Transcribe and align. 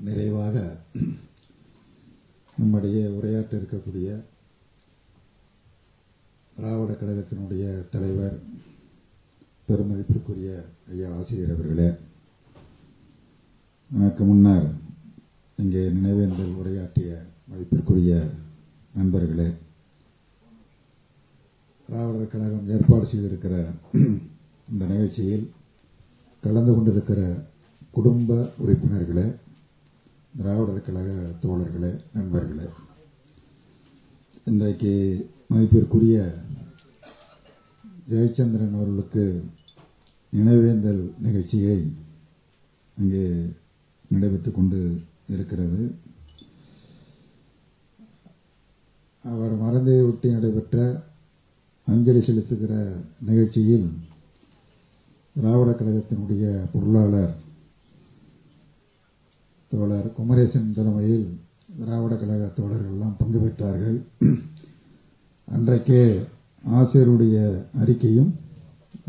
நிறைவாக 0.00 0.56
நம்முடைய 2.58 2.98
உரையாற்ற 3.16 3.52
இருக்கக்கூடிய 3.56 4.08
திராவிட 6.56 6.92
கழகத்தினுடைய 6.92 7.64
தலைவர் 7.90 8.36
பெருமதிப்பிற்குரிய 9.68 10.50
ஐயா 10.92 11.08
ஆசிரியர் 11.16 11.52
அவர்களே 11.52 11.88
எனக்கு 13.90 14.24
முன்னர் 14.24 14.66
இங்கே 15.58 15.82
நினைவேந்தல் 15.96 16.56
உரையாற்றிய 16.56 17.10
மதிப்பிற்குரிய 17.48 18.12
நண்பர்களே 18.94 19.48
திராவிடர் 21.88 22.32
கழகம் 22.32 22.68
ஏற்பாடு 22.68 23.06
செய்திருக்கிற 23.06 23.54
இந்த 24.68 24.82
நிகழ்ச்சியில் 24.86 25.46
கலந்து 26.42 26.72
கொண்டிருக்கிற 26.72 27.20
குடும்ப 27.94 28.32
உறுப்பினர்களே 28.62 29.26
திராவிடர் 30.34 30.82
கழக 30.82 31.08
தோழர்களே 31.42 32.00
நண்பர்களே 32.12 32.66
இன்றைக்கு 34.44 34.92
மதிப்பிற்குரிய 35.48 36.16
ஜெயச்சந்திரன் 38.08 38.74
அவர்களுக்கு 38.74 39.24
நினைவேந்தல் 40.32 41.12
நிகழ்ச்சியை 41.18 41.76
இங்கே 42.96 43.24
நடைபெற்றுக் 44.08 44.54
கொண்டு 44.54 44.80
இருக்கிறது. 45.28 45.82
அவர் 49.24 49.54
மறந்தை 49.56 50.02
ஒட்டி 50.02 50.30
நடைபெற்ற 50.30 50.76
அஞ்சலி 51.88 52.18
செலுத்துகிற 52.18 52.72
நிகழ்ச்சியில் 53.20 53.88
திராவிட 55.36 55.70
கழகத்தினுடைய 55.70 56.44
பொருளாளர் 56.72 57.34
தோழர் 59.72 60.06
குமரேசன் 60.14 60.72
தலைமையில் 60.76 61.26
திராவிட 61.80 62.14
கழக 62.20 62.44
தோழர்கள்லாம் 62.56 63.18
பங்கு 63.18 63.38
பெற்றார்கள். 63.38 63.98
அன்றைக்கே 65.48 66.00
ஆசிரியருடைய 66.64 67.36
அறிக்கையும் 67.82 68.30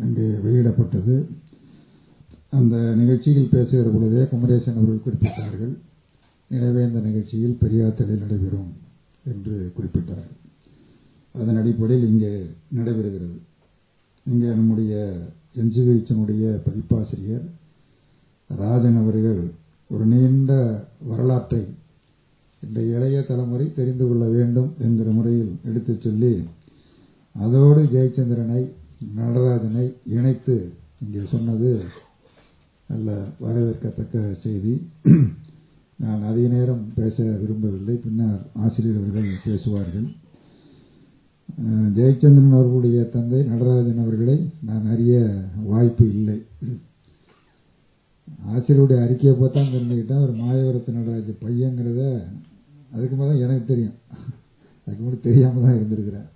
அங்கே 0.03 0.25
வெளியிடப்பட்டது. 0.43 1.15
அந்த 2.57 2.75
நிகழ்ச்சியில் 2.99 3.51
பேசுகிற 3.53 3.87
பொழுதே 3.95 4.21
குமரேசன் 4.33 4.77
அவர்கள் 4.79 5.05
குறிப்பிட்டார்கள் 5.05 5.73
எனவே 6.51 6.81
இந்த 6.87 7.01
நிகழ்ச்சியில் 7.07 7.59
பெரியாத்தலில் 7.63 8.23
நடைபெறும் 8.23 8.71
என்று 9.25 9.55
குறிப்பிட்டார்கள் 9.77 10.37
அதன் 11.35 11.59
அடிப்படையில் 11.61 12.09
இங்கே 12.11 12.33
நடைபெறுகிறது. 12.77 13.37
இங்கே 14.25 14.49
நம்முடைய 14.59 14.93
என்ஜிவிச்சனுடைய 15.61 16.45
பதிப்பாசிரியர் 16.67 17.47
ராஜன் 18.49 19.01
அவர்கள் 19.01 19.41
ஒரு 19.93 20.05
நீண்ட 20.11 20.51
வரலாற்றை 21.09 21.61
இந்த 22.65 22.79
இளைய 22.93 23.17
தலைமுறை 23.29 23.65
தெரிந்து 23.77 24.05
கொள்ள 24.07 24.25
வேண்டும் 24.35 24.69
என்கிற 24.85 25.09
முறையில் 25.17 25.53
எடுத்துச் 25.69 26.03
சொல்லி 26.05 26.33
அதோடு 27.45 27.81
ஜெயச்சந்திரனை 27.93 28.61
நடராஜனை 29.17 29.85
இணைத்து 30.17 30.55
இங்கே 31.03 31.21
சொன்னது 31.33 31.71
நல்ல 32.89 33.09
வரவேற்கத்தக்க 33.43 34.15
செய்தி. 34.43 34.73
நான் 35.99 36.21
அதிக 36.29 36.45
நேரம் 36.55 36.83
பேச 36.99 37.15
விரும்பவில்லை. 37.41 37.95
பின்னர் 38.03 38.41
ஆசிரியர் 38.63 38.99
அவர்கள் 39.01 39.29
பேசுவார்கள் 39.45 40.07
ஜெயச்சந்திரன் 41.97 42.55
அவர்களுடைய 42.57 42.99
தந்தை 43.15 43.41
நடராஜன் 43.51 44.01
அவர்களை 44.03 44.37
நான் 44.69 44.85
அறிய 44.93 45.19
வாய்ப்பு 45.71 46.05
இல்லை. 46.17 46.37
ஆசிரியருடைய 48.49 48.99
அறிக்கையை 49.05 49.33
பார்த்தா 49.39 49.61
தெரிஞ்சுக்கிட்டேன் 49.73 50.23
ஒரு 50.25 50.33
மாயவரத்து 50.41 50.95
நடராஜ 50.97 51.33
பையங்கிறத 51.43 52.01
அதுக்கு 52.93 53.15
மேலே 53.15 53.33
எனக்கு 53.45 53.65
தெரியும். 53.65 53.97
அதுக்கு 54.85 55.01
முன்னாடி 55.03 55.19
தெரியாமல் 55.19 55.65
தான் 55.65 55.77
இருந்திருக்கிறேன். 55.79 56.27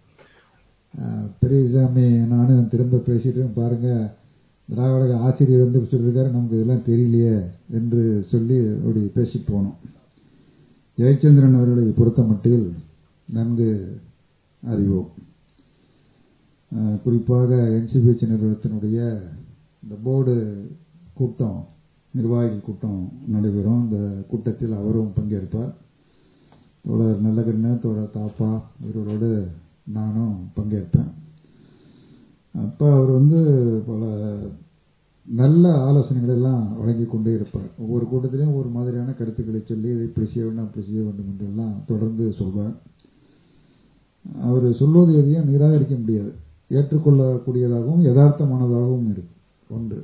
பெரியசாமி 1.39 2.05
நானும் 2.33 2.69
திரும்ப 2.73 3.01
பேசிட்டு 3.07 3.47
பாருங்க 3.59 3.89
திராவிட 4.69 5.17
ஆசிரியர் 5.25 5.65
வந்து 5.65 5.81
சொல்லியிருக்காரு 5.91 6.35
நமக்கு 6.35 6.55
இதெல்லாம் 6.57 6.87
தெரியலையே 6.87 7.35
என்று 7.77 8.03
சொல்லி 8.31 8.57
அப்படி 8.75 9.01
பேசி 9.17 9.37
போனோம். 9.39 9.75
ஜெயச்சந்திரன் 10.97 11.57
அவர்களை 11.57 11.83
பொறுத்த 11.99 12.21
மட்டில் 12.21 12.65
நன்கு 13.29 13.69
அறிவோம். 14.63 15.09
குறிப்பாக 17.03 17.55
என்சிபிஎச் 17.77 18.29
நிறுவனத்தினுடைய 18.31 18.99
இந்த 19.83 19.95
போர்டு 20.03 20.35
கூட்டம் 21.13 21.59
நிர்வாகிகள் 22.15 22.65
கூட்டம் 22.65 23.01
நடைபெறும். 23.27 23.81
இந்த 23.83 23.97
கூட்டத்தில் 24.29 24.79
அவரும் 24.81 25.13
பங்கேற்பார். 25.19 25.73
தோழர் 26.85 27.23
நல்லகண்ண 27.25 27.79
தோழர் 27.79 28.15
தாப்பா 28.17 28.49
இவர்களோடு 28.83 29.29
நானும் 29.93 30.35
பங்கேற்பேன். 30.57 31.11
அப்போ 32.63 32.85
அவர் 32.91 33.11
வந்து 33.11 33.39
பல 33.87 34.03
நல்ல 35.27 35.63
ஆலோசனைகள் 35.83 36.35
எல்லாம் 36.35 36.79
வழங்கி 36.79 37.05
கொண்டே 37.05 37.31
இருப்பார். 37.33 37.69
ஒவ்வொரு 37.79 38.05
கூட்டத்திலையும் 38.05 38.55
ஒரு 38.55 38.69
மாதிரியான 38.69 39.11
கருத்துக்களை 39.11 39.61
சொல்லி 39.65 39.89
இதை 39.89 40.03
இப்படி 40.03 40.27
செய்ய 40.27 40.43
வேண்டும் 40.43 40.65
அப்படி 40.65 40.85
செய்ய 40.85 41.01
வேண்டும் 41.01 41.31
என்றெல்லாம் 41.31 41.75
தொடர்ந்து 41.87 42.31
சொல்வார். 42.31 42.75
அவர் 44.41 44.67
சொல்வது 44.73 45.13
எதையும் 45.13 45.49
நிராகரிக்க 45.49 45.95
முடியாது. 45.99 46.33
ஏற்றுக்கொள்ளக்கூடியதாகவும் 46.69 48.05
யதார்த்தமானதாகவும் 48.09 49.09
இருக்கு 49.13 49.35
ஒன்று. 49.69 49.99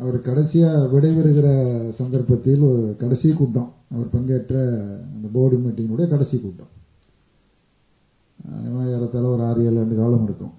அவர் 0.00 0.16
கடைசியா 0.28 0.68
விடைபெறுகிற 0.92 1.48
சந்தர்ப்பத்தில் 2.00 2.62
ஒரு 2.70 2.82
கடைசி 2.98 3.28
கூட்டம். 3.32 3.70
அவர் 3.94 4.12
பங்கேற்ற 4.14 4.56
அந்த 5.14 5.26
போர்டு 5.32 5.56
மீட்டிங்கினுடைய 5.64 6.08
கடைசி 6.14 6.36
கூட்டம். 6.38 6.72
ஏறத்தாழ 8.94 9.26
ஒரு 9.34 9.42
ஆறு 9.48 9.60
ஏழு 9.68 9.78
ஆண்டு 9.80 9.96
காலம் 10.00 10.24
இருக்கும். 10.28 10.54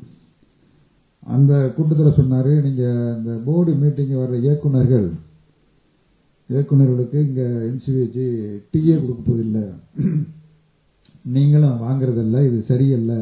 அந்த 1.35 1.53
கூட்டத்தில் 1.75 2.17
சொன்னாரு 2.19 2.51
நீங்க 2.65 2.83
இந்த 3.17 3.33
போர்டு 3.47 3.71
மீட்டிங் 3.81 4.13
வர்ற 4.19 4.35
இயக்குநர்கள் 4.45 5.07
இயக்குநர்களுக்கு 6.49 7.17
இங்க 7.27 7.41
என்சிவிஜி 7.69 8.27
டீயே 8.71 8.95
கொடுப்பதில்லை 8.99 9.65
நீங்களும் 11.35 11.81
வாங்குறதில்ல 11.83 12.37
இது 12.47 12.59
சரியல்ல. 12.69 13.13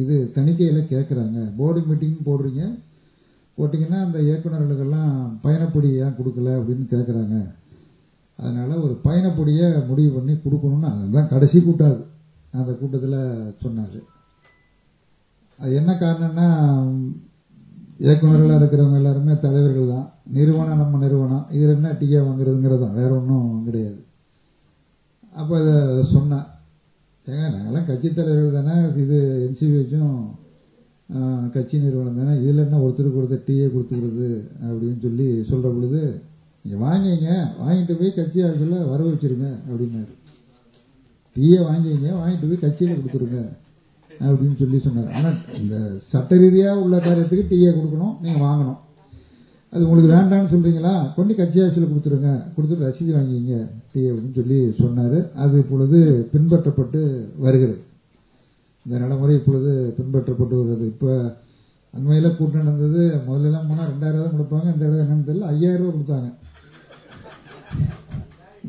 இது 0.00 0.16
தணிக்கையில 0.34 0.80
கேட்கறாங்க 0.92 1.38
போர்டு 1.56 1.80
மீட்டிங் 1.88 2.26
போடுறீங்க 2.26 2.62
போட்டிங்கன்னா 3.58 4.00
அந்த 4.06 4.18
இயக்குநர்களுக்கெல்லாம் 4.28 5.12
பயணப்பொடி 5.44 5.88
ஏன் 6.02 6.18
கொடுக்கல 6.18 6.50
அப்படின்னு 6.58 6.84
கேட்குறாங்க 6.92 7.36
அதனால் 8.38 8.82
ஒரு 8.84 8.94
பயணப்பொடியை 9.04 9.68
முடிவு 9.86 10.10
பண்ணி 10.16 10.34
கொடுக்கணும்னு 10.34 10.90
அதுதான் 10.90 11.32
கடைசி 11.32 11.58
கூட்டாது. 11.60 12.00
அந்த 12.58 12.72
கூட்டத்தில் 12.72 13.18
சொன்னார். 13.62 13.98
அது 15.58 15.72
என்ன 15.80 15.92
காரணம்னா 15.92 16.46
இயக்குநர்களாக 18.04 18.60
இருக்கிறவங்க 18.60 19.00
எல்லாருமே 19.00 19.34
தலைவர்கள் 19.44 19.92
தான். 19.94 20.06
நிறுவனம் 20.36 20.82
நம்ம 20.82 20.98
நிறுவனம். 21.04 21.44
இதில் 21.54 21.74
என்ன 21.76 21.92
டிகே 22.00 22.20
வாங்குறதுங்கிறது 22.26 22.82
தான் 22.84 22.98
வேற 23.00 23.10
ஒன்றும் 23.20 23.64
கிடையாது. 23.68 23.98
அப்போ 25.40 25.54
இதை 25.62 25.76
சொன்னேன் 26.14 26.46
ஏங்க 27.26 27.46
நாங்களாம் 27.54 27.88
கட்சி 27.88 28.08
தலைவர்கள் 28.08 28.58
தானே. 28.58 28.76
இது 29.02 29.18
என்சிபிஹெச்சும் 29.46 30.14
கட்சி 31.54 31.76
நிறுவனம் 31.82 32.18
தானே? 32.20 32.32
இதில் 32.42 32.64
என்ன 32.64 32.80
ஒருத்தருக்கு 32.84 33.18
கொடுத்த 33.18 33.36
டீயே 33.46 33.66
கொடுத்துக்கிறது 33.74 34.30
அப்படின்னு 34.68 34.98
சொல்லி 35.04 35.28
சொல்கிற 35.50 35.68
பொழுது 35.76 36.02
நீங்கள் 36.64 36.82
வாங்கிங்க 36.86 37.28
வாங்கிட்டு 37.60 37.94
போய் 38.00 38.16
கட்சி 38.18 38.38
ஆட்சியில் 38.46 38.90
வர 38.90 39.00
வச்சுருங்க 39.06 39.48
அப்படின்னாரு. 39.68 40.12
டீயை 41.36 41.60
வாங்கிங்க 41.68 42.10
வாங்கிட்டு 42.20 42.50
போய் 42.50 42.64
கட்சியில் 42.66 42.98
கொடுத்துருங்க 42.98 43.40
அப்படின்னு 44.26 44.56
சொல்லி 44.60 44.78
சொன்னார். 44.84 45.08
ஆனால் 45.16 45.38
இந்த 45.60 45.74
சட்ட 46.12 46.36
ரீதியாக 46.42 46.82
உள்ள 46.84 46.96
காரியத்துக்கு 47.06 47.50
டீயை 47.54 47.72
கொடுக்கணும் 47.78 48.14
நீங்கள் 48.24 48.46
வாங்கணும். 48.48 48.78
அது 49.72 49.82
உங்களுக்கு 49.86 50.14
வேண்டாம்னு 50.14 50.52
சொல்கிறீங்களா 50.52 50.94
கொண்டு 51.16 51.32
கட்சி 51.40 51.58
ஆட்சியில் 51.64 51.90
கொடுத்துருங்க 51.90 52.30
கொடுத்துட்டு 52.54 52.86
ரசீது 52.88 53.12
வாங்கிங்க 53.18 53.56
டீ 53.92 54.00
அப்படின்னு 54.10 54.38
சொல்லி 54.40 54.60
சொன்னார். 54.82 55.18
அது 55.42 55.54
இப்பொழுது 55.64 55.98
பின்பற்றப்பட்டு 56.32 57.02
வருகிறது. 57.46 57.78
இந்த 58.88 58.98
நடைமுறை 59.00 59.32
இப்பொழுது 59.38 59.70
பின்பற்றப்பட்டு 59.96 60.58
வருகிறது. 60.58 60.84
இப்போ 60.92 61.10
அண்மையில் 61.96 62.36
கூட்டம் 62.36 62.68
நடந்தது 62.68 63.02
முதல்ல 63.26 63.48
எல்லாம் 63.48 63.66
போனால் 63.70 63.90
ரெண்டாயிரம் 63.90 64.22
தான் 64.24 64.36
கொடுப்பாங்க 64.36 64.66
இந்த 64.74 64.84
இடம் 64.86 65.02
என்னன்னு 65.02 65.26
தெரியல 65.26 65.50
ஐயாயிரம் 65.54 65.82
ரூபா 65.82 65.92
கொடுத்தாங்க. 65.96 66.28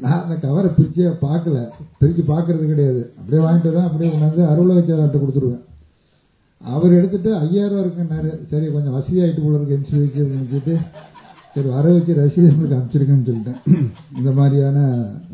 நான் 0.03 0.23
அந்த 0.23 0.35
கவரை 0.43 0.69
பிரிச்சு 0.77 1.05
பார்க்கல. 1.23 1.59
பிரிச்சு 2.01 2.25
பார்க்கறது 2.33 2.65
கிடையாது. 2.71 3.01
அப்படியே 3.19 3.41
வாங்கிட்டு 3.45 3.73
தான் 3.77 3.87
அப்படியே 3.89 4.09
கொண்டாந்து 4.11 4.43
அறுவலை 4.51 4.75
வச்சார்ட்ட 4.79 5.21
கொடுத்துருவேன். 5.23 5.63
அவர் 6.61 6.97
எடுத்துட்டு 6.99 7.31
ஐயாயிரம் 7.45 7.73
ரூபா 7.73 7.85
இருக்குன்னாரு. 7.85 8.33
சரி 8.51 8.67
கொஞ்சம் 8.75 8.97
வசதியாயிட்டு 8.97 9.45
போல 9.45 9.57
இருக்கு 9.59 9.77
என்சி 9.77 9.95
வச்சு 10.03 10.29
நினச்சிட்டு 10.35 10.75
சரி 11.55 11.67
வர 11.77 11.85
வச்சு 11.95 12.19
ரசிகர் 12.21 12.53
உங்களுக்கு 12.55 12.77
அனுப்பிச்சிருக்கேன்னு 12.77 13.29
சொல்லிட்டேன். 13.31 13.89
இந்த 14.19 14.31
மாதிரியான 14.41 14.77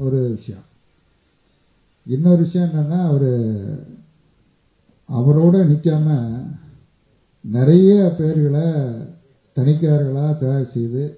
ஒரு 0.06 0.22
விஷயம். 0.38 0.66
இன்னொரு 2.16 2.42
விஷயம் 2.46 2.70
என்னன்னா 2.70 3.02
அவர் 3.12 3.30
அவரோட 5.14 5.58
நிற்காம 5.58 6.38
நிறைய 7.42 8.16
பேர்களை 8.18 8.92
தணிக்கையாளர்களா 9.56 10.38
தயார் 10.38 10.72
செய்து 10.72 11.18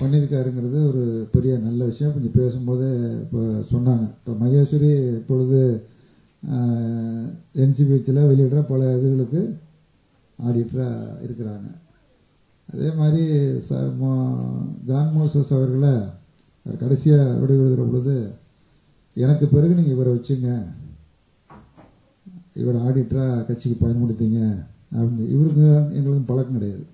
பண்ணியிருக்காருங்கிறது 0.00 0.88
ஒரு 0.88 1.28
பெரிய 1.32 1.58
நல்ல 1.58 1.84
விஷயம். 1.84 2.12
கொஞ்சம் 2.12 2.30
பேசும்போது 2.34 3.18
இப்போ 3.20 3.38
சொன்னாங்க. 3.38 4.00
இப்போ 4.00 4.46
மகேஸ்வரி 4.46 5.08
இப்பொழுது 5.08 5.84
என்சிபிஹெச்சில் 7.54 8.30
வெளியிடுற 8.30 8.64
பல 8.68 8.96
இதுகளுக்கு 8.96 9.54
ஆடிட்டராக 10.46 11.10
இருக்கிறாங்க. 11.22 11.70
அதே 12.72 12.90
மாதிரி 12.90 13.22
ச- 13.68 13.92
மோ- 14.02 14.66
ஜான் 14.86 15.14
மோசஸ் 15.16 15.52
அவர்களை 15.52 16.00
கடைசியாக 16.78 17.22
விடுவிடுகிற 17.22 17.90
பொழுது 17.90 18.30
எனக்கு 19.14 19.46
பிறகு 19.46 19.74
நீங்கள் 19.74 19.92
இவரை 19.92 20.12
வச்சுங்க. 20.12 20.64
இவர் 22.60 22.82
ஆடிட்டராக 22.86 23.46
கட்சிக்கு 23.46 23.76
பயன்படுத்திங்க 23.86 24.40
அப்படின்னு. 24.96 25.24
இவருக்கு 25.36 25.66
எங்களுக்கு 25.98 26.30
பழக்கம் 26.30 26.56
கிடையாது. 26.58 26.84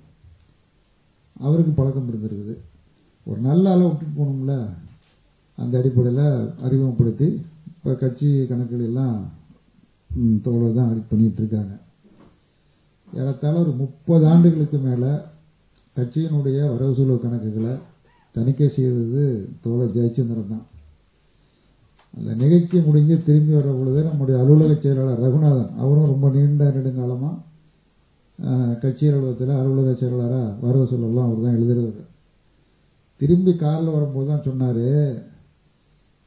அவருக்கு 1.47 1.73
பழக்கம் 1.73 2.09
இருந்திருக்குது. 2.11 2.55
ஒரு 3.29 3.41
நல்ல 3.49 3.65
ஆளை 3.73 3.85
விட்டுட்டு 3.87 4.17
போகணும்ல. 4.19 4.55
அந்த 5.63 5.79
அடிப்படையில் 5.79 6.27
அறிமுகப்படுத்தி 6.67 7.29
இப்போ 7.69 7.95
கட்சி 7.95 8.29
கணக்குகள் 8.47 8.87
எல்லாம் 8.87 9.19
தோழர் 10.43 10.77
தான் 10.77 10.89
ஆடிட் 10.91 11.11
பண்ணிட்டு 11.11 11.41
இருக்காங்க. 11.43 11.75
ஏறத்தாழ 13.15 13.57
ஒரு 13.65 13.73
முப்பது 13.83 14.25
ஆண்டுகளுக்கு 14.33 14.79
மேலே 14.79 15.13
கட்சியினுடைய 15.97 16.59
வரவு 16.73 16.95
செலவு 16.95 17.21
கணக்குகளை 17.25 17.75
தணிக்கை 18.37 18.69
செய்தது 18.77 19.25
தோழர் 19.65 19.95
ஜெயச்சந்திரன் 19.97 20.53
தான். 20.53 20.67
அந்த 22.15 22.31
நிகழ்ச்சி 22.41 22.77
முடிஞ்சு 22.87 23.15
திரும்பி 23.27 23.53
வர 23.57 23.71
பொழுது 23.79 24.01
நம்முடைய 24.09 24.37
அலுவலக 24.43 24.75
செயலாளர் 24.83 25.23
ரகுநாதன் 25.25 25.75
அவரும் 25.83 26.11
ரொம்ப 26.13 26.27
நீண்ட 26.35 26.65
நெடுங்காலமாக 26.77 27.43
கட்சி 28.83 29.05
அலுவலகத்தில் 29.09 29.59
அலுவலக 29.61 29.91
செயலாளராக 30.01 30.55
வரத 30.65 30.85
சொல்லலாம் 30.93 31.27
அவர் 31.29 31.45
தான் 31.45 31.57
எழுதுறவர். 31.59 32.01
திரும்பி 33.21 33.53
காரில் 33.57 33.95
வரும்போது 33.97 34.27
தான் 34.31 34.47
சொன்னார் 34.49 34.87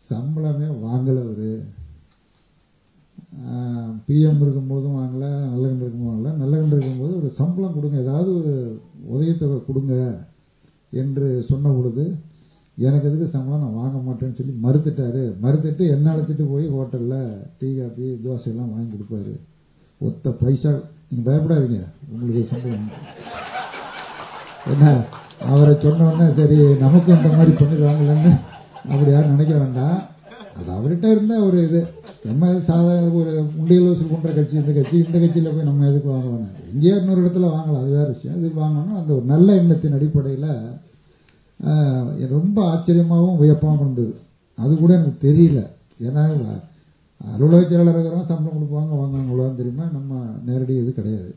சம்பளமே 0.09 0.67
வாங்கலை 0.85 1.21
அவர். 1.25 1.49
பிஎம் 4.07 4.41
இருக்கும்போதும் 4.43 4.97
வாங்கல 4.99 5.25
நல்லகண்டு 5.51 5.83
இருக்கும்போது 5.83 6.13
வாங்கல. 6.13 6.31
நல்லகண்டு 6.41 6.75
இருக்கும்போது 6.75 7.13
ஒரு 7.19 7.29
சம்பளம் 7.39 7.75
கொடுங்க 7.75 7.97
ஏதாவது 8.05 8.29
ஒரு 8.39 8.53
உதவித்தொகை 9.13 9.57
கொடுங்க 9.67 9.95
என்று 10.93 11.27
சொன்ன 11.49 11.71
பொழுது 11.77 12.05
எனக்கு 12.79 13.07
எதுக்கு 13.07 13.27
சம்பளம்? 13.31 13.61
நான் 13.61 13.75
வாங்க 13.75 13.97
மாட்டேன்னு 14.07 14.37
சொல்லி 14.37 14.53
மறுத்துட்டாரு. 14.63 15.23
மறுத்துட்டு 15.43 15.89
என்ன 15.89 16.15
அழைச்சிட்டு 16.15 16.43
போய் 16.51 16.69
ஹோட்டலில் 16.69 17.37
டீ 17.59 17.75
காஃபி 17.75 18.19
தோசை 18.25 18.47
எல்லாம் 18.47 18.71
வாங்கி 18.71 18.95
கொடுப்பாரு. 18.95 19.39
ஒத்த 19.99 20.29
பைசா 20.29 20.71
நீங்க 21.09 21.31
பயப்படாதீங்க. 21.31 21.79
உங்களுக்கு 22.11 22.47
சம்பளம். 22.51 22.89
என்ன? 24.71 25.03
அவரை 25.41 25.75
சொன்னோடனே 25.75 26.35
சரி 26.35 26.75
நமக்கு 26.77 27.13
இந்த 27.13 27.27
மாதிரி 27.27 27.51
பண்ணிடுவாங்களேன்னு 27.51 28.39
அப்படி 28.89 29.11
யாரும் 29.11 29.29
நினைக்க 29.29 29.57
வேண்டாம். 29.57 30.03
அது 30.57 30.69
அவர்கிட்ட 30.71 31.11
இருந்த 31.11 31.35
ஒரு 31.39 31.67
இது. 31.67 31.85
நம்ம 32.25 32.59
சாதாரண 32.67 33.09
ஒரு 33.09 33.45
உண்டியல் 33.57 33.89
வசூல் 33.89 34.11
பண்ற 34.11 34.31
கட்சி 34.31 34.55
இந்த 34.55 34.71
கட்சி 34.71 34.97
இந்த 34.97 35.17
கட்சியில 35.17 35.55
போய் 35.55 35.63
நம்ம 35.63 35.89
எதுக்கு 35.89 36.09
வாங்க 36.09 36.27
வேணாம் 36.27 36.73
எங்கேயோ 36.73 36.95
இன்னொரு 36.95 37.21
இடத்துல 37.21 37.47
வாங்கலாம். 37.55 37.81
அது 37.81 37.89
வேற 37.89 38.07
விஷயம். 38.07 38.37
இது 38.37 38.61
வாங்கணும் 38.61 38.97
அந்த 38.97 39.13
ஒரு 39.13 39.25
நல்ல 39.25 39.53
எண்ணத்தின் 39.53 39.93
அடிப்படையில் 39.93 40.49
ரொம்ப 42.35 42.57
ஆச்சரியமாகவும் 42.71 43.39
வியப்பாகவும் 43.41 43.83
இருந்தது. 43.85 44.13
அது 44.63 44.73
கூட 44.81 44.91
எனக்கு 44.99 45.25
தெரியல. 45.27 45.59
ஏன்னா 46.07 46.23
அலுவலக 47.33 47.63
செயலாளர் 47.69 47.95
இருக்கிறோம் 47.95 48.29
சம்பளம் 48.31 48.55
கொடுப்பாங்க 48.57 48.91
வாங்க 49.01 49.17
அவ்வளோதான் 49.21 49.59
தெரியுமா? 49.59 49.85
நம்ம 49.97 50.19
நேரடி 50.47 50.73
இது 50.81 50.91
கிடையாது. 50.97 51.31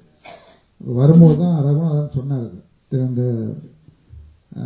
வரும்போது 0.98 1.36
தான் 1.42 1.56
ரகுநாதன் 1.66 2.16
சொன்னார். 2.18 2.48
திரும்ப 2.92 3.20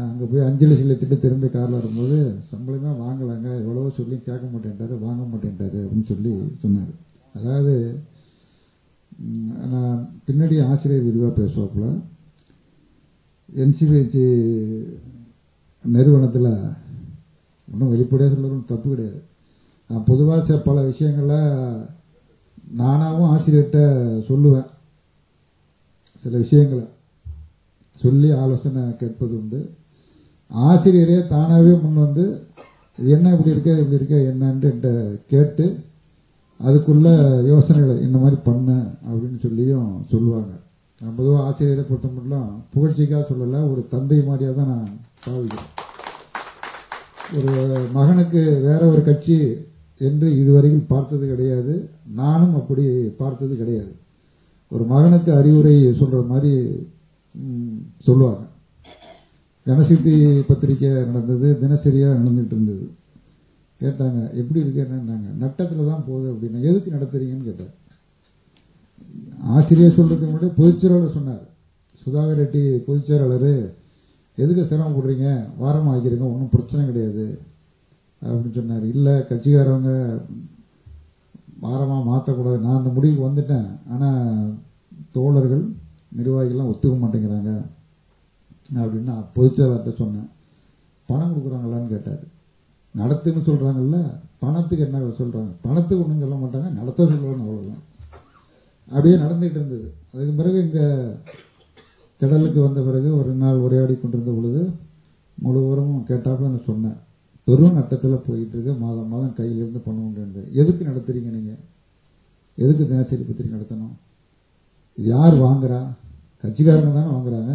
அங்கே 0.05 0.25
போய் 0.31 0.47
அஞ்சலி 0.49 0.75
செலுத்திட்டு 0.81 1.17
திரும்பி 1.23 1.49
காரில் 1.55 1.79
வரும்போது 1.79 2.19
சம்பளமே 2.51 2.91
வாங்கலைங்க. 3.05 3.49
எவ்வளவோ 3.62 3.89
சொல்லி 3.99 4.17
கேட்க 4.29 4.45
மாட்டேன்ட்டாரு 4.53 4.95
வாங்க 5.06 5.23
மாட்டேன்ட்டாரு 5.33 5.79
அப்படின்னு 5.85 6.11
சொல்லி 6.12 6.33
சொன்னார். 6.62 6.93
அதாவது 7.39 7.75
நான் 9.73 9.99
பின்னாடி 10.27 10.56
ஆசிரியர் 10.69 11.06
விரிவாக 11.09 11.33
பேசுவாப்புல. 11.41 11.89
என்சிபிஹெச் 13.65 14.21
நிறுவனத்தில் 15.85 16.51
ஒன்றும் 17.73 17.89
வெளிப்படையாக 17.89 18.37
சொல்லுறதும் 18.37 18.65
தப்பு 18.65 18.91
கிடையாது. 18.91 19.23
நான் 19.87 20.05
பொதுவாக 20.05 20.57
பல 20.57 20.83
விஷயங்களை 20.83 21.39
நானாகவும் 22.79 23.33
ஆசிரியர்கிட்ட 23.35 23.81
சொல்லுவேன். 24.29 24.67
சில 26.21 26.39
விஷயங்களை 26.39 26.85
சொல்லி 27.95 28.33
ஆலோசனை 28.33 28.97
கேட்பது 28.97 29.39
உண்டு. 29.39 29.71
ஆசிரியரே 30.51 31.29
தானாகவே 31.29 31.73
முன் 31.75 31.95
வந்து 31.95 32.47
இது 32.99 33.11
என்ன 33.11 33.31
இப்படி 33.31 33.51
இருக்க 33.51 33.79
இப்படி 33.79 33.95
இருக்க 33.95 34.17
என்னன்ட்டு 34.17 34.71
என்கிட்ட 34.71 35.21
கேட்டு 35.29 35.79
அதுக்குள்ள 36.61 37.09
யோசனைகளை 37.47 38.03
இந்த 38.03 38.19
மாதிரி 38.19 38.41
பண்ண 38.45 38.97
அப்படின்னு 39.09 39.41
சொல்லியும் 39.41 40.05
சொல்லுவாங்க. 40.09 40.53
பொதுவாக 41.17 41.45
ஆசிரியரை 41.47 41.85
பொறுத்த 41.89 42.09
மட்டும் 42.09 42.49
புகழ்ச்சிக்காக 42.75 43.23
சொல்லலை 43.31 43.61
ஒரு 43.73 43.83
தந்தை 43.95 44.19
மாதிரியாக 44.29 44.56
தான் 44.59 44.73
நான் 44.73 44.89
பாவிக்கிறேன் 45.27 45.71
ஒரு 47.37 47.53
மகனுக்கு 47.97 48.41
வேற 48.67 48.81
ஒரு 48.93 49.03
கட்சி 49.03 49.37
என்று 50.09 50.27
இதுவரையில் 50.41 50.91
பார்த்தது 50.93 51.25
கிடையாது. 51.33 51.75
நானும் 52.21 52.56
அப்படி 52.61 52.85
பார்த்தது 53.21 53.55
கிடையாது. 53.56 53.93
ஒரு 54.73 54.85
மகனுக்கு 54.93 55.31
அறிவுரை 55.41 55.75
சொல்ற 56.01 56.19
மாதிரி 56.33 56.53
சொல்லுவாங்க. 58.06 58.43
ஜனசக்தி 59.67 60.15
பத்திரிக்கை 60.49 60.91
நடந்தது 60.91 61.49
தினசரியா 61.62 62.09
நடந்துட்டு 62.19 62.55
இருந்தது. 62.56 62.85
கேட்டாங்க 63.81 64.21
எப்படி 64.41 64.61
இருக்கு? 64.62 64.85
என்னன்னாங்க 64.87 65.29
நட்டத்துல 65.43 65.87
தான் 65.91 66.05
போகுது 66.09 66.27
அப்படின்னா 66.33 66.61
எதுக்கு 66.71 66.97
நடத்துறீங்கன்னு 66.97 67.49
கேட்டார். 67.51 67.75
ஆசிரியர் 69.55 69.97
சொல்றதுக்கு 69.99 70.33
முன்னாடி 70.33 70.59
பொதுச்செயலாளர் 70.59 71.17
சொன்னார். 71.19 71.45
சுதாகர் 72.03 72.41
ரெட்டி 72.43 72.63
பொதுச்செயலாளர் 72.87 73.53
எதுக்கு 74.39 74.63
சிரமப்படுறீங்க 74.71 75.29
வாரம் 75.63 75.89
ஆகிக்கிறீங்க 75.91 76.27
ஒன்றும் 76.33 76.55
பிரச்சனை 76.55 76.83
கிடையாது 76.89 77.27
அப்படின்னு 78.23 78.59
சொன்னார். 78.59 78.85
இல்லை 78.95 79.15
கட்சிக்காரவங்க 79.29 79.93
வாரமாக 81.65 82.03
மாற்றக்கூடாது 82.11 82.59
நான் 82.65 82.79
அந்த 82.81 82.91
முடிவுக்கு 82.97 83.29
வந்துட்டேன். 83.29 83.69
ஆனால் 83.93 84.51
தோழர்கள் 85.17 85.65
நிர்வாகிகள்லாம் 86.19 86.71
ஒத்துக்க 86.73 86.97
மாட்டேங்கிறாங்க 87.03 87.53
அப்படின்னு 88.83 89.11
நான் 89.13 89.31
பொதுச்செயலாளர்கிட்ட 89.37 89.95
சொன்னேன். 90.03 90.29
பணம் 91.09 91.33
கொடுக்குறாங்களான்னு 91.33 91.93
கேட்டார். 91.95 92.23
நடத்துன்னு 93.01 93.49
சொல்கிறாங்கல்ல 93.49 93.99
பணத்துக்கு 94.43 94.85
என்ன 94.87 94.99
சொல்கிறாங்க 95.21 95.53
பணத்துக்கு 95.67 96.03
ஒன்றும் 96.05 96.23
சொல்ல 96.25 96.37
மாட்டாங்க 96.43 96.69
நடத்த 96.79 97.06
சொல்லுவாங்க 97.11 97.44
அவ்வளோதான் 97.44 97.83
அப்படியே 98.91 99.17
நடந்துகிட்டு 99.24 99.58
இருந்தது. 99.60 99.86
அதுக்கு 100.12 100.34
பிறகு 100.41 100.58
இங்கே 100.67 100.86
திடலுக்கு 102.20 102.60
வந்த 102.67 102.81
பிறகு 102.88 103.08
ஒரு 103.20 103.32
நாள் 103.43 103.64
உரையாடி 103.67 103.94
கொண்டிருந்த 103.96 104.32
பொழுது 104.36 104.62
முழு 105.44 105.60
கேட்டாப்ப 106.10 106.48
நான் 106.53 106.69
சொன்னேன் 106.70 106.98
பெரும் 107.46 107.76
நட்டத்தில் 107.79 108.24
போயிட்டு 108.26 108.55
இருக்கு 108.56 108.72
மாதம் 108.82 109.10
மாதம் 109.12 109.34
கையிலிருந்து 109.38 109.81
பண்ண 109.86 109.98
முடியாது 110.05 110.43
எதுக்கு 110.60 110.88
நடத்துறீங்க 110.91 111.31
நீங்கள் 111.36 111.62
எதுக்கு 112.58 112.82
தினசரி 112.91 113.22
பத்திரி 113.29 113.48
நடத்தணும்? 113.55 113.94
இது 114.98 115.08
யார் 115.14 115.34
வாங்குறா? 115.44 115.81
கட்சிக்காரங்க 116.43 116.93
தானே 116.96 117.10
வாங்குறாங்க. 117.14 117.53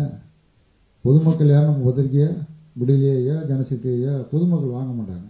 பொதுமக்கள் 1.06 1.54
யாரும் 1.54 1.72
நம்ம 1.72 1.86
பத்திரிகையா 1.88 2.30
விடுதலையா 2.80 3.36
ஜனசக்தியா 3.50 4.14
பொதுமக்கள் 4.32 4.76
வாங்க 4.78 4.92
மாட்டாங்க. 5.00 5.28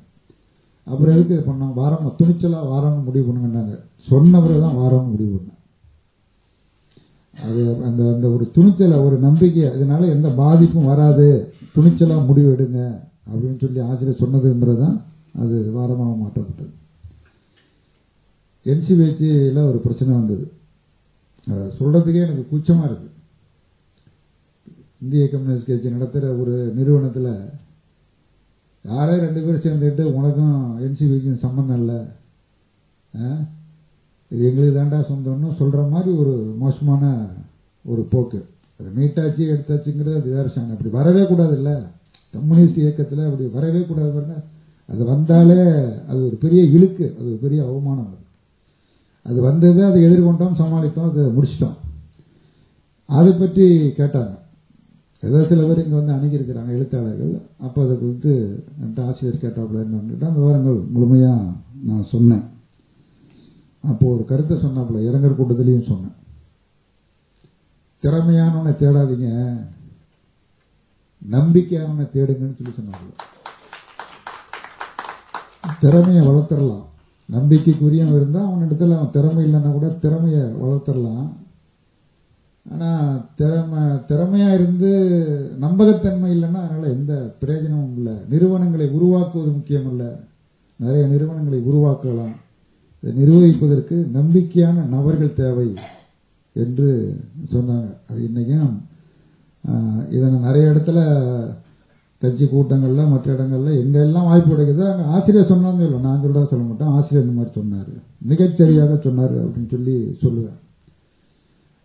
அப்புறம் 0.87 1.15
எதுக்கு 1.15 1.37
பண்ணோம் 1.49 1.73
வாரம் 1.79 2.15
துணிச்சலா 2.19 2.59
வாரம்னு 2.73 3.07
முடிவு 3.07 3.25
பண்ணுங்கன்னாங்க. 3.27 3.75
சொன்ன 4.11 4.41
பிறகு 4.45 4.61
தான் 4.65 4.79
வாரம்னு 4.81 5.13
முடிவு 5.13 5.31
பண்ணேன். 5.35 5.58
அது 7.43 7.84
அந்த 7.84 8.13
அந்த 8.13 8.29
ஒரு 8.29 8.51
துணிச்சலை 8.51 8.98
ஒரு 8.98 9.17
நம்பிக்கை 9.17 9.65
அதனால 9.65 10.05
எந்த 10.05 10.29
பாதிப்பும் 10.29 10.86
வராது. 10.86 11.53
துணிச்சலா 11.75 12.25
முடிவு 12.25 12.53
எடுங்க 12.53 13.00
அப்படின்னு 13.29 13.60
சொல்லி 13.60 13.79
ஆசிரியர் 13.79 14.19
சொன்னதுங்கிறது 14.19 14.79
தான் 14.79 15.05
அது 15.39 15.72
வாரமாக 15.75 16.17
மாற்றப்பட்டது. 16.17 16.69
என்சிபிஹெச்சில் 18.65 19.67
ஒரு 19.67 19.77
பிரச்சனை 19.77 20.13
வந்தது. 20.13 20.51
அதை 21.48 21.63
சொல்றதுக்கே 21.63 22.29
எனக்கு 22.29 22.58
கூச்சமா 22.58 22.86
இருக்கு. 22.86 23.10
இந்திய 25.01 25.29
கம்யூனிஸ்ட் 25.29 25.67
கட்சி 25.67 25.89
நடத்துகிற 25.89 26.34
ஒரு 26.34 26.74
நிறுவனத்தில் 26.75 27.50
யாரே 28.84 29.17
ரெண்டு 29.17 29.41
பேரும் 29.41 29.62
சேர்ந்துட்டு 29.62 30.03
உனக்கும் 30.03 30.79
என்சிபிக்கும் 30.79 31.38
சம்மந்தம் 31.38 31.77
இல்லை. 31.77 31.96
ஆ? 33.15 33.46
இது 34.31 34.41
எங்களுக்கு 34.50 34.77
தாண்டா 34.79 35.00
சொந்தம்னு 35.12 35.50
சொல்ற 35.59 35.79
மாதிரி 35.93 36.12
ஒரு 36.21 36.33
மோசமான 36.63 37.03
ஒரு 37.86 38.01
போக்கு. 38.12 38.39
அது 38.79 38.89
மீட்டாச்சு 38.98 39.43
எடுத்தாச்சுங்கிறது 39.53 40.19
அது 40.19 40.29
வேற 40.36 40.45
அப்படி 40.74 40.89
வரவே 41.00 41.24
கூடாது 41.27 41.55
இல்ல 41.59 41.71
கம்யூனிஸ்ட் 42.33 42.81
இயக்கத்தில் 42.83 43.27
அப்படி 43.27 43.45
வரவே 43.57 43.81
கூடாது 43.86 44.12
பாருங்க. 44.15 44.38
அது 44.89 45.01
வந்தாலே 45.13 45.62
அது 46.09 46.19
ஒரு 46.27 46.36
பெரிய 46.43 46.62
இழுக்கு 46.75 47.05
அது 47.17 47.25
ஒரு 47.31 47.39
பெரிய 47.45 47.59
அவமானம் 47.67 48.09
அது. 48.09 48.17
அது 49.25 49.39
வந்தது 49.41 49.81
அதை 49.86 50.00
எதிர்கொண்டோம் 50.07 50.59
சமாளித்தோம் 50.62 51.09
அதை 51.09 51.24
முடிச்சிட்டோம். 51.38 51.77
அதை 53.09 53.31
பற்றி 53.31 53.65
கேட்டாங்க. 54.00 54.33
ஏதோ 55.24 55.39
சில 55.50 55.62
பேர் 55.67 55.83
இங்கே 55.83 55.98
வந்து 56.00 56.15
அணுகியிருக்கிறாங்க 56.17 56.71
எழுத்தாளர்கள். 56.77 57.33
அப்போ 57.65 57.79
அதை 57.86 57.95
குறித்து 57.98 58.31
என்கிட்ட 58.81 59.07
ஆசிரியர் 59.07 59.43
கேட்டாப்புல 59.43 59.83
என்னன்னு 59.86 60.27
அந்த 60.29 60.39
விவரங்கள் 60.39 60.79
முழுமையாக 60.93 61.51
நான் 61.89 62.09
சொன்னேன். 62.13 62.45
அப்போ 63.81 64.07
ஒரு 64.07 64.25
கருத்தை 64.25 64.57
சொன்னாப்புல 64.57 65.07
இறங்கர் 65.07 65.36
கூட்டத்திலையும் 65.36 65.88
சொன்னேன். 65.88 66.17
திறமையானவனை 68.01 68.71
தேடாதீங்க. 68.71 69.57
நம்பிக்கையானவனை 71.31 72.09
தேடுங்கன்னு 72.13 72.55
சொல்லி 72.55 72.74
சொன்னாப்புல. 72.79 73.21
திறமையை 75.79 76.27
வளர்த்துடலாம். 76.27 76.83
நம்பிக்கைக்குரியவன் 77.31 78.15
இருந்தால் 78.15 78.45
அவன் 78.45 78.69
இடத்துல 78.69 78.95
அவன் 78.95 79.12
திறமை 79.12 79.53
இல்லைன்னா 79.53 79.71
கூட 79.71 79.88
திறமையை 79.88 80.41
வளர்த்துடலாம். 80.41 81.29
ஆனா 82.71 83.21
திறமை 83.36 83.79
திறமையா 83.79 84.53
இருந்து 84.53 84.88
நம்பகத்தன்மை 85.59 86.31
இல்லைன்னா 86.31 86.65
அதனால 86.65 86.88
எந்த 86.88 87.36
பிரயோஜனமும் 87.39 87.95
இல்லை. 87.95 88.13
நிறுவனங்களை 88.29 88.89
உருவாக்குவது 88.89 89.51
முக்கியம் 89.51 89.89
இல்ல 89.89 90.19
நிறைய 90.75 91.07
நிறுவனங்களை 91.07 91.59
உருவாக்கலாம். 91.59 92.36
நிர்வகிப்பதற்கு 93.03 93.95
நம்பிக்கையான 94.17 94.85
நபர்கள் 94.95 95.37
தேவை 95.39 95.69
என்று 96.53 96.87
சொன்னாங்க. 97.53 97.89
அது 98.09 98.19
இன்னைக்கும் 98.29 98.75
இதை 100.15 100.25
நான் 100.29 100.47
நிறைய 100.47 100.71
இடத்துல 100.73 100.99
கட்சி 102.21 102.45
கூட்டங்கள்ல 102.45 103.01
மற்ற 103.11 103.27
இடங்கள்ல 103.35 103.73
எங்கெல்லாம் 103.81 104.29
வாய்ப்பு 104.29 104.49
கிடைக்குதோ 104.51 104.85
அங்க 104.91 105.05
ஆசிரியர் 105.15 105.51
சொன்னாங்க 105.51 105.81
இல்லை 105.87 105.99
நான் 106.05 106.21
சொல்றதா 106.23 106.49
சொல்ல 106.51 106.65
மாட்டேன். 106.65 106.93
ஆசிரியர் 106.97 107.25
இந்த 107.25 107.35
மாதிரி 107.37 107.53
சொன்னாரு. 107.59 107.93
மிகச்சரியாக 108.29 108.97
சொன்னாரு 109.07 109.37
அப்படின்னு 109.43 109.71
சொல்லி 109.75 109.95
சொல்லுவேன். 110.23 110.59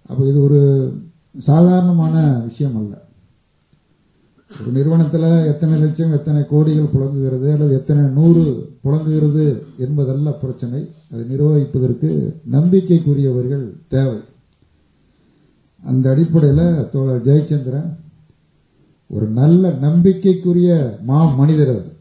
அப்ப 0.09 0.21
இது 0.31 0.39
ஒரு 0.49 0.61
சாதாரணமான 1.49 2.17
விஷயம் 2.49 2.77
அல்ல. 2.81 2.95
ஒரு 4.61 4.73
நிறுவனத்துல 4.73 5.47
எத்தனை 5.47 5.79
லட்சம் 5.79 6.13
எத்தனை 6.13 6.43
கோடிகள் 6.43 6.91
புழங்குகிறது 6.91 7.53
அல்லது 7.53 7.73
எத்தனை 7.73 8.05
நூறு 8.05 8.71
புழங்குகிறது 8.83 9.63
என்பதல்ல 9.79 10.31
பிரச்சனை. 10.31 10.91
அதை 11.13 11.25
நிர்வகிப்பதற்கு 11.25 12.35
நம்பிக்கைக்குரியவர்கள் 12.51 13.73
தேவை. 13.89 14.21
அந்த 15.85 16.11
அடிப்படையில் 16.11 16.89
தோழர் 16.91 17.27
ஜெயச்சந்திரன் 17.27 17.97
ஒரு 19.09 19.27
நல்ல 19.27 19.71
நம்பிக்கைக்குரிய 19.71 20.99
மா 21.03 21.35
மனிதர் 21.35 21.69
அது 21.69 21.93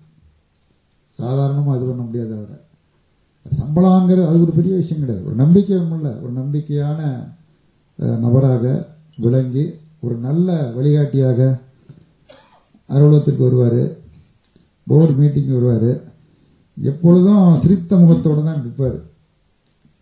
சாதாரணமாக 1.10 1.78
அது 1.78 1.88
பண்ண 1.88 2.02
முடியாது 2.02 2.36
அவரை. 2.36 2.56
சம்பளங்கிறது 3.60 4.28
அது 4.28 4.42
ஒரு 4.42 4.52
பெரிய 4.52 4.76
விஷயம் 4.76 5.00
கிடையாது. 5.00 5.28
ஒரு 5.28 5.36
நம்பிக்கை 5.36 5.78
இல்ல. 5.78 6.10
ஒரு 6.10 6.34
நம்பிக்கையான 6.34 7.28
நபராக 7.98 8.86
விளங்கி 9.18 9.74
ஒரு 10.00 10.16
நல்ல 10.16 10.72
வழிகாட்டியாக 10.76 11.60
அலுவலகத்திற்கு 12.86 13.44
வருவார். 13.44 13.96
போர்டு 14.88 15.14
மீட்டிங் 15.14 15.62
வருவார். 15.62 16.12
எப்பொழுதும் 16.82 17.62
சிரித்த 17.62 17.96
முகத்தோடு 17.96 18.44
தான் 18.44 18.62
நிற்பார். 18.62 19.12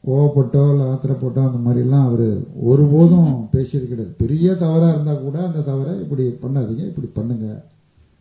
கோவப்பட்டோ 0.08 0.70
இல்லை 0.70 0.86
ஆத்திரப்பட்டோ 0.86 1.42
அந்த 1.48 1.60
மாதிரிலாம் 1.66 2.06
அவர் 2.06 2.44
ஒருபோதும் 2.62 3.48
பேசியது 3.52 3.88
கிடையாது. 3.88 4.16
பெரிய 4.18 4.56
தவறாக 4.56 4.94
இருந்தால் 4.94 5.22
கூட 5.22 5.46
அந்த 5.46 5.60
தவறை 5.60 6.00
இப்படி 6.00 6.24
பண்ணாதீங்க 6.24 6.88
இப்படி 6.88 7.10
பண்ணுங்க. 7.14 7.66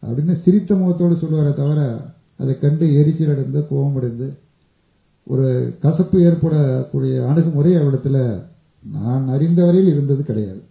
அப்படின்னு 0.06 0.42
சிரித்த 0.42 0.74
முகத்தோடு 0.74 1.14
சொல்லுவாரே 1.14 1.54
தவிர 1.54 2.00
அதை 2.38 2.58
கண்டு 2.58 2.94
எரிச்சல் 2.94 3.28
அடைந்து 3.28 3.66
கோபம் 3.68 3.96
அடைந்து 3.96 4.32
ஒரு 5.26 5.74
கசப்பு 5.80 6.20
ஏற்படக்கூடிய 6.20 7.26
அணுகுமுறை 7.26 7.72
அவரிடத்துல 7.72 8.42
நான் 8.92 9.28
அறிந்த 9.28 9.64
வரையில் 9.64 9.92
இருந்தது 9.92 10.22
கிடையாது. 10.22 10.62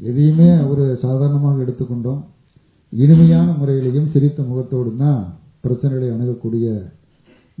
எதையுமே 0.00 0.48
ஒரு 0.72 0.84
சாதாரணமாக 1.02 1.62
எடுத்துக்கொண்டோம். 1.64 2.22
இனிமையான 2.92 3.48
முறையிலையும் 3.52 4.10
சிரித்த 4.12 4.42
முகத்தோடு 4.42 4.96
தான் 4.96 5.20
பிரச்சனைகளை 5.64 6.08
அணுகக்கூடிய 6.14 6.66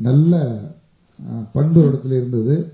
நல்ல 0.06 0.32
பண்பு 1.52 1.80
இடத்துல 1.88 2.16
இருந்தது. 2.20 2.72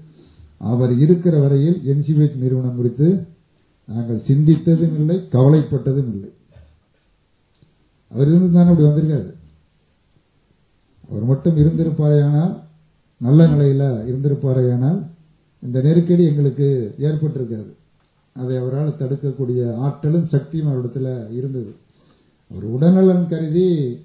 அவர் 0.59 0.93
இருக்கிற 0.99 1.41
வரையில் 1.41 1.79
என்சிபிஎச் 1.93 2.41
நிறுவனம் 2.45 2.77
குறித்து 2.77 3.09
நாங்கள் 3.89 4.25
சிந்தித்ததும் 4.29 4.95
இல்லை 5.01 5.17
கவலைப்பட்டதும் 5.33 6.11
இல்லை. 6.15 6.31
அவர் 8.11 8.29
இருந்து 8.29 8.53
தானே 8.53 8.71
அப்படி 8.71 8.89
வந்திருக்காரு. 8.89 9.31
அவர் 11.09 11.25
மட்டும் 11.25 11.57
இருந்திருப்பாரையானால் 11.57 12.53
நல்ல 13.17 13.47
நிலையில 13.47 13.85
இருந்திருப்பாரையானால் 14.11 15.01
இந்த 15.63 15.81
நெருக்கடி 15.81 16.25
எங்களுக்கு 16.25 16.95
ஏற்பட்டிருக்காது. 16.99 17.71
அதை 18.33 18.57
அவரால் 18.57 18.99
தடுக்கக்கூடிய 18.99 19.77
ஆற்றலும் 19.77 20.29
சக்தியும் 20.29 20.71
அவரிடத்துல 20.73 21.33
இருந்தது. 21.33 21.75
அவர் 22.51 22.65
உடல்நலன் 22.65 23.29
கருதி 23.29 23.99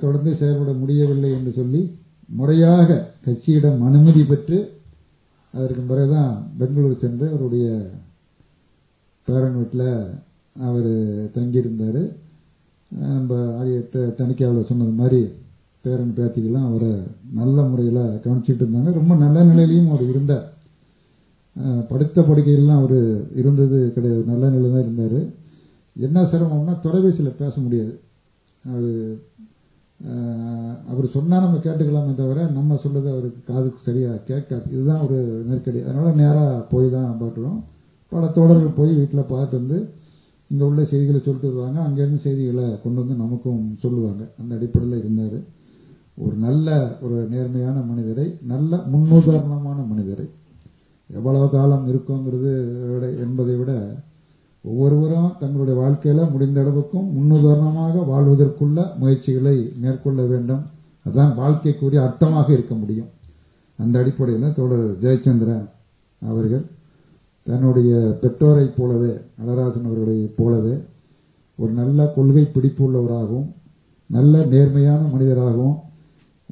தொடர்ந்து 0.00 0.36
செயல்பட 0.36 0.72
முடியவில்லை 0.72 1.30
என்று 1.30 1.52
சொல்லி 1.52 1.98
முறையாக 2.26 3.06
கட்சியிடம் 3.24 3.80
அனுமதி 3.80 4.22
பெற்று 4.24 4.78
அதற்கு 5.52 5.82
பிறகுதான் 5.82 6.52
பெங்களூர் 6.58 6.98
சென்று 6.98 7.28
அவருடைய 7.28 7.90
பேரன் 9.24 9.56
வீட்டில் 9.56 9.88
அவர் 10.56 10.92
தங்கியிருந்தார். 11.34 12.02
நம்ம 12.90 13.56
ஆகிய 13.58 13.80
தணிக்கையாளர் 13.90 14.68
சொன்னது 14.68 14.90
மாதிரி 14.90 15.20
பேரன் 15.80 16.14
பேத்திக்கெல்லாம் 16.16 16.68
அவரை 16.70 16.92
நல்ல 17.32 17.62
முறையில் 17.62 18.20
கவனிச்சிட்டு 18.24 18.62
இருந்தாங்க. 18.64 18.92
ரொம்ப 18.92 19.14
நல்ல 19.14 19.44
நிலையிலையும் 19.44 19.88
அவர் 19.88 20.02
இருந்தார். 20.08 20.49
படுத்த 21.90 22.20
படுக்கையெல்லாம் 22.20 22.80
அவர் 22.82 23.00
இருந்தது 23.40 23.78
கிடையாது. 23.94 24.22
நல்ல 24.32 24.44
நிலையில் 24.48 24.74
தான் 24.74 24.86
இருந்தார். 24.86 25.20
என்ன 25.96 26.22
சிரமம்னா 26.32 26.74
தொலைபேசியில் 26.84 27.38
பேச 27.42 27.54
முடியாது. 27.64 27.94
அது 28.74 28.90
அவர் 30.90 31.06
சொன்னால் 31.14 31.44
நம்ம 31.44 31.56
கேட்டுக்கலாமே 31.64 32.12
தவிர 32.20 32.44
நம்ம 32.58 32.76
சொல்றது 32.82 33.08
அவருக்கு 33.14 33.40
காதுக்கு 33.48 33.80
சரியாக 33.88 34.22
கேட்காது. 34.30 34.66
இதுதான் 34.74 35.02
ஒரு 35.06 35.18
நெருக்கடி. 35.48 35.80
அதனால் 35.88 36.18
நேராக 36.22 36.64
போய் 36.72 36.94
தான் 36.94 37.20
பார்க்குறோம். 37.22 37.58
பல 38.12 38.26
தோழர்கள் 38.36 38.78
போய் 38.78 38.92
வீட்டில் 39.00 39.30
பார்த்து 39.34 39.54
வந்து 39.60 39.78
இங்கே 40.50 40.64
உள்ள 40.68 40.82
செய்திகளை 40.92 41.20
சொல்லிட்டு 41.20 41.50
வருவாங்க. 41.50 41.78
அங்கேருந்து 41.86 42.24
செய்திகளை 42.26 42.66
கொண்டு 42.84 42.98
வந்து 43.02 43.16
நமக்கும் 43.22 43.62
சொல்லுவாங்க. 43.82 44.22
அந்த 44.40 44.50
அடிப்படையில் 44.58 45.02
இருந்தார். 45.02 45.38
ஒரு 46.24 46.34
நல்ல 46.46 46.68
ஒரு 47.04 47.18
நேர்மையான 47.34 47.76
மனிதரை 47.90 48.26
நல்ல 48.52 48.76
முன்னுதாரணமான 48.92 49.78
மனிதரை. 49.92 50.26
எவ்வளவு 51.14 51.50
காலம் 51.50 51.88
இருக்குங்கிறது 51.88 52.52
விட- 52.92 53.10
என்பதை 53.10 53.56
விட 53.56 53.96
ஒவ்வொருவரும் 54.62 55.32
தங்களுடைய 55.40 55.80
வாழ்க்கையில 55.80 56.30
முடிந்த 56.30 56.60
அளவுக்கும் 56.60 57.10
முன்னுதாரணமாக 57.18 58.04
வாழ்வதற்குள்ள 58.06 58.98
முயற்சிகளை 58.98 59.72
மேற்கொள்ள 59.80 60.22
வேண்டும். 60.22 60.62
அதுதான் 61.04 61.34
வாழ்க்கைக்குரிய 61.36 62.02
அர்த்தமாக 62.02 62.50
இருக்க 62.50 62.74
முடியும். 62.74 63.06
அந்த 63.76 63.98
அடிப்படையில் 63.98 64.54
தோழர் 64.54 64.96
ஜெயச்சந்திரன் 65.00 65.68
அவர்கள் 66.22 66.64
தன்னுடைய 67.42 68.18
பெற்றோரைப் 68.22 68.74
போலவே 68.76 69.18
நடராஜன் 69.38 69.84
அவர்களைப் 69.84 70.36
போலவே 70.36 70.74
ஒரு 71.56 71.72
நல்ல 71.72 72.06
கொள்கை 72.06 72.48
பிடிப்புள்ளவராகவும் 72.54 73.46
நல்ல 74.06 74.44
நேர்மையான 74.44 75.08
மனிதராகவும் 75.08 75.76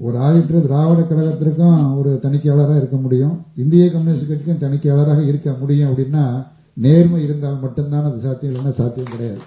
ஒரு 0.00 0.18
ஆயிற்று 0.18 0.62
திராவிட 0.62 1.00
கழகத்திற்கும் 1.00 1.98
ஒரு 1.98 2.18
தணிக்கையாளராக 2.22 2.76
இருக்க 2.76 2.96
முடியும். 2.96 3.44
இந்திய 3.56 3.90
கம்யூனிஸ்ட் 3.92 4.28
கட்சிக்கும் 4.28 4.62
தணிக்கையாளராக 4.64 5.26
இருக்க 5.26 5.52
முடியும் 5.60 5.90
அப்படின்னா 5.90 6.46
நேர்மை 6.72 7.22
இருந்தால் 7.22 7.60
மட்டும்தான் 7.60 8.04
அது 8.04 8.20
சாத்தியம் 8.20 8.54
இல்லைன்னா 8.54 8.74
சாத்தியம் 8.74 9.10
கிடையாது. 9.10 9.40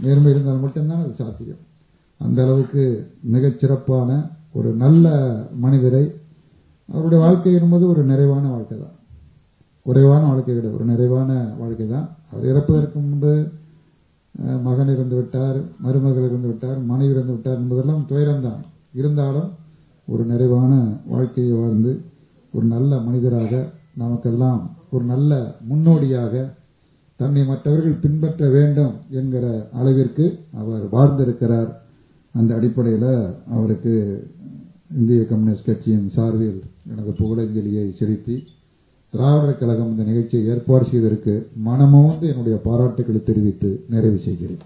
நேர்மை 0.00 0.30
இருந்தால் 0.30 0.58
மட்டும்தான் 0.58 1.02
அது 1.04 1.14
சாத்தியம். 1.14 1.62
அந்த 2.18 2.42
அளவுக்கு 2.42 3.10
மிகச்சிறப்பான 3.32 4.30
ஒரு 4.52 4.72
நல்ல 4.72 5.06
மனிதரை 5.60 6.14
அவருடைய 6.92 7.24
வாழ்க்கை 7.24 7.52
என்பது 7.54 7.88
ஒரு 7.88 8.04
நிறைவான 8.04 8.48
வாழ்க்கை 8.48 8.78
தான். 8.78 8.94
குறைவான 9.82 10.26
வாழ்க்கை 10.26 10.54
கிடையாது 10.54 10.78
ஒரு 10.80 10.90
நிறைவான 10.90 11.54
வாழ்க்கை 11.58 11.88
தான். 11.88 12.16
அவர் 12.32 12.44
இறப்பதற்கு 12.44 12.94
முன்பு 12.94 13.48
மகன் 14.38 14.88
இறந்து 14.88 15.16
விட்டார் 15.16 15.64
மருமகள் 15.78 16.24
இறந்து 16.24 16.46
விட்டார் 16.46 16.78
மனைவி 16.78 17.12
இறந்து 17.12 17.32
விட்டார் 17.32 17.56
என்பதெல்லாம் 17.56 18.06
துயரம்தான் 18.08 18.62
இருந்தாலும் 18.92 19.50
ஒரு 20.06 20.24
நிறைவான 20.24 20.98
வாழ்க்கையை 21.06 21.56
வாழ்ந்து 21.56 22.00
ஒரு 22.52 22.66
நல்ல 22.66 22.98
மனிதராக 22.98 23.72
நமக்கெல்லாம் 23.94 24.76
ஒரு 24.90 25.04
நல்ல 25.04 25.56
முன்னோடியாக 25.60 26.54
தன்னை 27.16 27.44
மற்றவர்கள் 27.44 28.00
பின்பற்ற 28.00 28.48
வேண்டும் 28.48 28.92
என்கிற 29.10 29.68
அளவிற்கு 29.72 30.38
அவர் 30.52 30.84
வாழ்ந்திருக்கிறார். 30.90 31.82
அந்த 32.32 32.54
அடிப்படையில் 32.54 33.36
அவருக்கு 33.50 34.24
இந்திய 34.94 35.26
கம்யூனிஸ்ட் 35.26 35.64
கட்சியின் 35.64 36.10
சார்பில் 36.10 36.62
எனது 36.90 37.10
புகழஞ்சலியை 37.10 37.96
செலுத்தி 37.98 38.46
திராவிடர் 39.14 39.58
கழகம் 39.58 39.90
இந்த 39.90 40.04
நிகழ்ச்சியை 40.10 40.46
ஏற்பாடு 40.52 40.84
செய்வதற்கு 40.90 41.34
மனமோந்து 41.66 42.24
என்னுடைய 42.32 42.56
பாராட்டுகளை 42.64 43.20
தெரிவித்து 43.22 43.70
நிறைவு 43.92 44.18
செய்கிறேன். 44.26 44.62